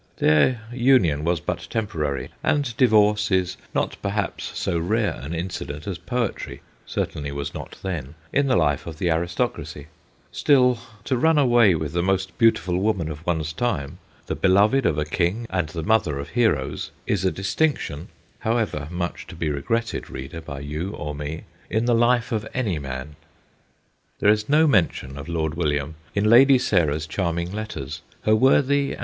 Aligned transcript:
Their 0.17 0.61
union 0.73 1.23
was 1.23 1.39
but 1.39 1.67
temporary, 1.69 2.31
and 2.43 2.75
divorce 2.75 3.29
is 3.29 3.55
not 3.71 3.97
perhaps 4.01 4.57
so 4.57 4.79
rare 4.79 5.19
an 5.21 5.35
incident 5.35 5.85
as 5.85 5.99
poetry 5.99 6.61
certainly 6.87 7.31
was 7.31 7.53
not 7.53 7.77
then 7.83 8.15
in 8.33 8.47
the 8.47 8.55
life 8.55 8.87
of 8.87 8.97
the 8.97 9.11
aristocracy; 9.11 9.89
still, 10.31 10.79
to 11.03 11.15
run 11.17 11.37
away 11.37 11.75
with 11.75 11.93
the 11.93 12.01
most 12.01 12.35
beautiful 12.39 12.79
woman 12.79 13.11
of 13.11 13.23
one's 13.27 13.53
time, 13.53 13.99
the 14.25 14.33
beloved 14.35 14.87
of 14.87 14.97
a 14.97 15.05
king 15.05 15.45
and 15.51 15.69
the 15.69 15.83
mother 15.83 16.17
of 16.17 16.29
heroes, 16.29 16.89
is 17.05 17.23
a 17.23 17.31
distinction 17.31 18.07
however 18.39 18.87
much 18.89 19.27
to 19.27 19.35
be 19.35 19.51
re 19.51 19.61
244 19.61 19.61
THE 19.61 19.69
GHOSTS 19.69 19.93
OF 19.93 20.09
PICCADILLY 20.09 20.27
gretted, 20.31 20.33
reader, 20.33 20.41
by 20.41 20.59
you 20.67 20.95
or 20.97 21.13
me 21.13 21.43
in 21.69 21.85
the 21.85 21.93
life 21.93 22.31
of 22.31 22.47
any 22.55 22.79
man. 22.79 23.15
There 24.19 24.31
is 24.31 24.49
no 24.49 24.65
mention 24.65 25.15
of 25.15 25.29
Lord 25.29 25.53
William 25.53 25.93
in 26.15 26.27
Lady 26.27 26.57
Sarah's 26.57 27.05
charming 27.05 27.51
letters. 27.51 28.01
Her 28.23 28.35
worthy 28.35 28.93
and. 28.93 28.99